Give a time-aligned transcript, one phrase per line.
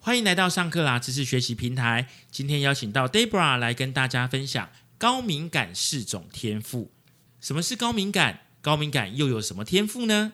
[0.00, 2.06] 欢迎来到上课啦知识学习平台。
[2.30, 6.92] 今天邀请到 Debra 来跟大家分享高敏感是种天赋。
[7.40, 8.40] 什么是高敏感？
[8.62, 10.32] 高敏感又有什么天赋呢？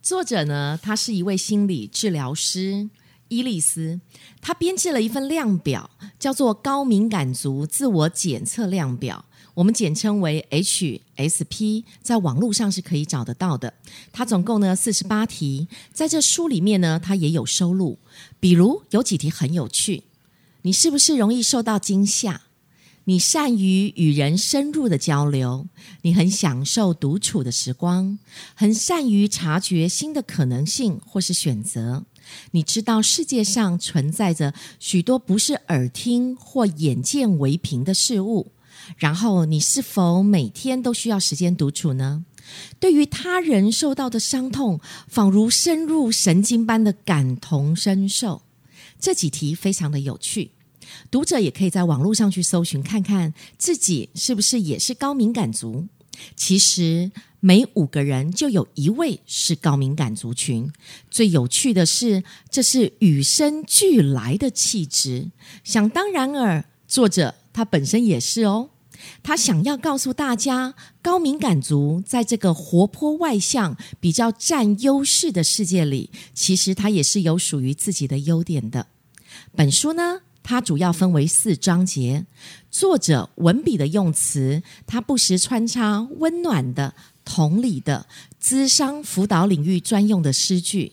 [0.00, 2.90] 作者呢，他是一位心理治疗师
[3.28, 4.00] 伊丽丝，
[4.40, 9.26] 他编制了一份量表，叫做高敏感族自我检测量表。
[9.54, 13.74] 我们简称为 HSP，在网络上是可以找得到的。
[14.10, 17.98] 它总共呢四十八题，在这书里面呢，它也有收录。
[18.40, 20.04] 比如有几题很有趣，
[20.62, 22.42] 你是不是容易受到惊吓？
[23.04, 25.66] 你善于与人深入的交流，
[26.02, 28.16] 你很享受独处的时光，
[28.54, 32.04] 很善于察觉新的可能性或是选择。
[32.52, 38.51] 你知道世界上存在着许多不是耳听或眼见为凭的事物。
[38.96, 42.24] 然后，你是否每天都需要时间独处呢？
[42.80, 48.42] 对于他人受到的伤痛，仿如深入神经般的感同身受。
[48.98, 50.50] 这几题非常的有趣，
[51.10, 55.86] 读者也可以在网络上去搜寻，看看自己是不是也是高敏感族。
[56.36, 60.70] 其实，每五个人就有一位是高敏感族群。
[61.10, 65.30] 最有趣的是，这是与生俱来的气质。
[65.64, 68.68] 想当然尔，作者他本身也是哦。
[69.22, 78.86] 他想要告诉大家，高敏感族在这个活泼外向、比较占优势的世界里，其实他也是有属于自己的优点的。
[79.54, 82.26] 本书呢，它主要分为四章节，
[82.70, 88.06] 作者文笔的用词，他不时穿插温暖的、同理的、
[88.42, 90.92] 咨商辅导领域专用的诗句，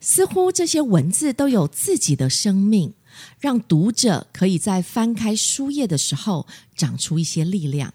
[0.00, 2.94] 似乎这些文字都有自己的生命。
[3.38, 7.92] 让读者可以在翻开书页的时候长出一些力量。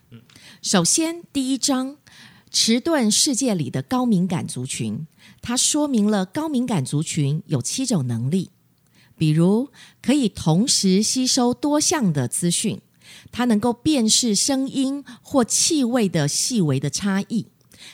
[0.61, 1.97] 首先，第一章
[2.51, 5.07] 迟钝世界里的高敏感族群，
[5.41, 8.51] 它说明了高敏感族群有七种能力，
[9.17, 9.69] 比如
[10.01, 12.81] 可以同时吸收多项的资讯，
[13.31, 17.47] 它能够辨识声音或气味的细微的差异，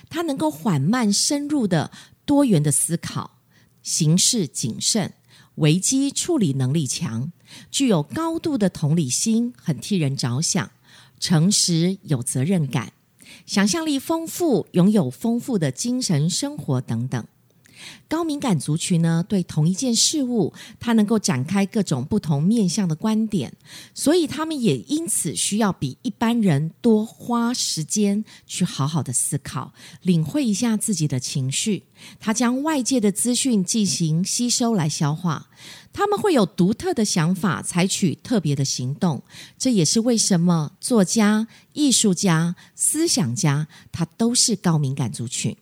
[0.10, 1.92] 它能够缓慢深入的
[2.26, 3.40] 多元的思考，
[3.84, 5.14] 行事谨慎。
[5.58, 7.32] 危机处理能力强，
[7.70, 10.72] 具有高度的同理心，很替人着想，
[11.20, 12.94] 诚实有责任感，
[13.46, 17.26] 想象力丰富，拥有丰富的精神生活等等。
[18.08, 23.54] 高敏感族群呢，对同一件事物，它能够展开各种不同面向的观点，
[23.94, 31.84] 所以他们也因此需要比一般人多花时间去好好的思考，领会一下自己的情绪。
[32.20, 35.50] 他将外界的资讯进行吸收来消化，
[35.92, 39.24] 他们会有独特的想法，采取特别的行动。
[39.58, 45.58] 这也是为什么作家、艺术家、思想家，他都是高敏感族群。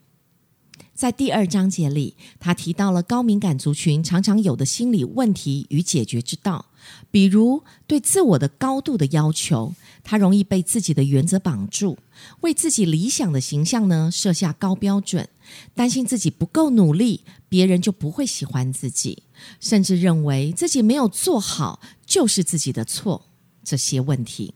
[0.96, 6.68] 在第二章节里，他提到了高敏感族群常常有的心理问题与解决之道，
[7.12, 9.76] 比如对自我的高度的要求，
[10.06, 11.98] 他容易被自己的原则绑住，
[12.40, 15.28] 为自己理想的形象呢设下高标准，
[15.74, 19.24] 担心自己不够努力，别人就不会喜欢自己，
[19.60, 23.26] 甚至认为自己没有做好就是自己的错。
[23.66, 24.54] 这些问题，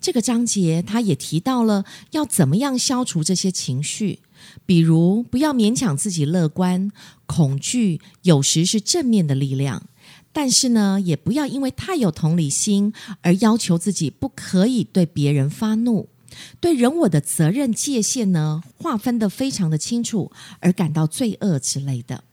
[0.00, 4.20] 这个章节他也提到了要怎么样消除这些情绪。
[4.64, 6.90] 比如，不要勉强自己乐观，
[7.26, 9.88] 恐惧有时是正面的力量，
[10.32, 16.08] 但是呢，也不要因为太有同理心而要求自己不可以对别人发怒，
[16.60, 20.30] 对人我的责任界限呢划分的非常的清楚，
[20.60, 22.24] 而感到罪恶之类的。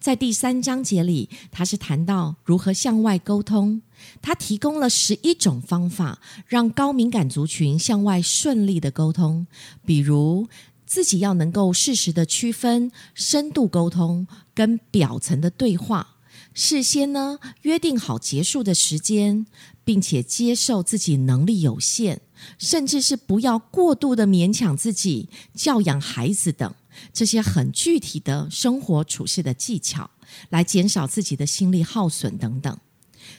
[0.00, 3.82] 在第三章节里，他是谈到如何向外沟通，
[4.20, 6.18] 他提供了十一种方法，
[6.48, 9.46] 让高敏感族群向外顺利的沟通，
[9.86, 10.48] 比如。
[10.92, 16.16] 自己要能够适时的区分深度沟通跟表层的对话，
[16.52, 19.46] 事先呢约定好结束的时间，
[19.86, 22.20] 并且接受自己能力有限，
[22.58, 26.74] 甚至是不要过度的勉强自己教养孩子等
[27.10, 30.10] 这些很具体的生活处事的技巧，
[30.50, 32.78] 来减少自己的心力耗损等等。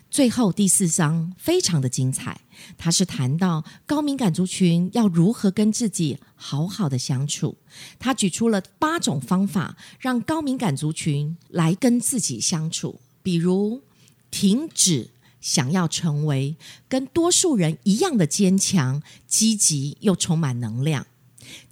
[0.09, 2.39] 最后第四章非常的精彩，
[2.77, 7.57] 他是谈到高敏感族群要如何跟自己好好的相处。
[7.97, 12.99] 他举出了八种方法，让高敏感族群来跟自己相处。
[13.23, 13.81] 比如，
[14.29, 15.09] 停止
[15.41, 16.55] 想要成为
[16.87, 21.07] 跟多数人一样的坚强、积极又充满能量，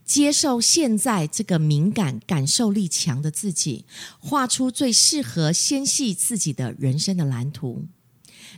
[0.03, 3.85] 接受现在这个敏感、感受力强的自己，
[4.19, 7.85] 画出最适合纤细自己的人生的蓝图。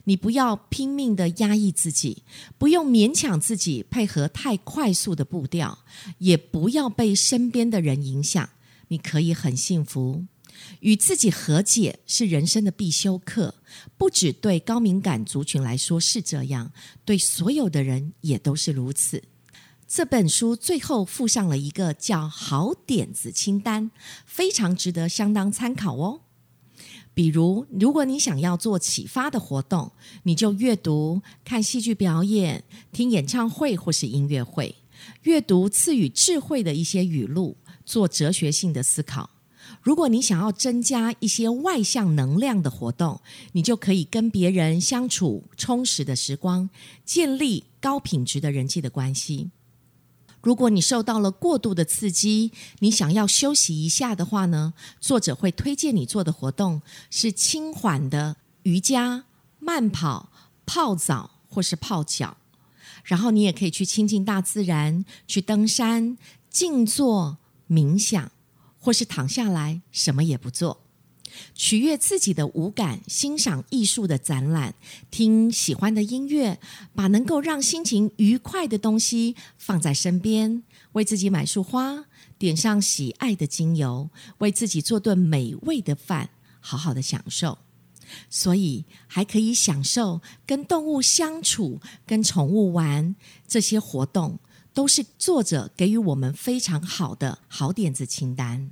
[0.06, 2.24] 你不要拼命的压抑自己，
[2.58, 5.80] 不用勉强自己配合太快速的步调，
[6.18, 8.50] 也不要被身边的人影响。
[8.90, 10.26] 你可以很幸福。
[10.82, 13.56] 与自己和解是人生的必修课，
[13.98, 16.72] 不只对高敏感族群来说是这样，
[17.04, 19.24] 对所有的人也都是如此。
[19.88, 23.92] 这本书最后附上了一个叫“好点子清单”，
[24.26, 26.22] 非常值得相当参考哦。
[27.14, 29.92] 比如，如果你想要做启发的活动，
[30.24, 34.76] 你就阅读、看戏剧表演、听演唱会或是音乐会，
[35.24, 37.56] 阅读赐予智慧的一些语录，
[37.86, 39.30] 做哲学性的思考。
[39.82, 43.22] 如果你想要增加一些外向能量的活动，
[43.52, 46.70] 你就可以跟别人相处充实的时光，
[47.06, 49.52] 建立高品质的人际的关系。
[50.44, 54.74] 如果你受到了过度的刺激，你想要休息一下的话呢？
[55.00, 59.24] 作者会推荐你做的活动是轻缓的瑜伽、
[59.60, 60.30] 慢跑、
[60.66, 62.36] 泡澡或是泡脚。
[63.06, 66.18] 然后你也可以去亲近大自然，去登山、
[66.50, 67.38] 静坐、
[67.70, 68.30] 冥想，
[68.78, 70.83] 或是躺下来什么也不做。
[71.54, 74.76] 取悦自己的五感，欣赏艺术的展览，
[75.12, 76.60] 听喜欢的音乐，
[76.94, 80.64] 把能够让心情愉快的东西放在身边，
[80.94, 82.06] 为自己买束花，
[82.38, 84.10] 点上喜爱的精油，
[84.40, 87.58] 为自己做顿美味的饭，好好的享受。
[88.30, 93.16] 所以还可以享受跟动物相处，跟宠物玩，
[93.48, 94.38] 这些活动
[94.74, 98.70] 都是作者给予我们非常好的好点子清单。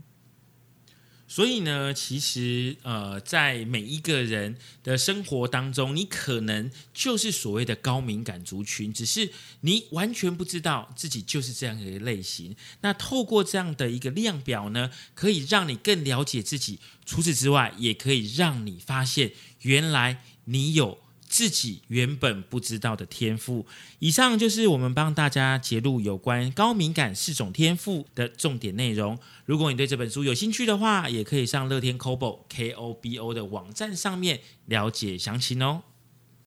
[1.32, 9.32] 所以呢，其实呃，在每一个人的生活当中，你可能就是所谓的高敏感族群，只是
[9.62, 12.54] 你完全不知道自己就是这样一个类型。
[12.82, 16.80] 那透过这样的一个量表呢，可以让你更了解自己。
[17.06, 19.32] 除此之外，也可以让你发现，
[19.62, 20.98] 原来你有。
[21.32, 23.66] 自己原本不知道的天赋。
[24.00, 29.18] 以上就是我们帮大家揭露有关高敏感四种天赋的重点内容。
[29.46, 35.84] 如果你对这本书有兴趣的话，也可以上乐天 Kobo K O B O 的网站上面了解详情哦。